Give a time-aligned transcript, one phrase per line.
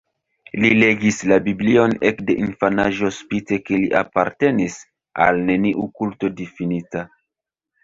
[0.61, 4.81] Li legis la Biblion ekde infanaĝo spite ke li apartenis
[5.29, 7.07] al neniu kulto difinita.